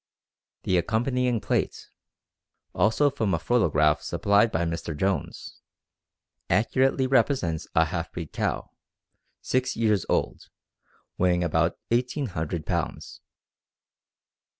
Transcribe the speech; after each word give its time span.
The 0.63 0.77
accompanying 0.79 1.39
plate, 1.41 1.91
also 2.73 3.11
from 3.11 3.35
a 3.35 3.37
photograph 3.37 4.01
supplied 4.01 4.51
by 4.51 4.65
Mr. 4.65 4.97
Jones, 4.97 5.61
accurately 6.49 7.05
represents 7.05 7.67
a 7.75 7.85
half 7.85 8.11
breed 8.11 8.33
cow, 8.33 8.71
six 9.41 9.75
years 9.75 10.07
old, 10.09 10.49
weighing 11.19 11.43
about 11.43 11.77
1,800 11.91 12.65
pounds. 12.65 13.21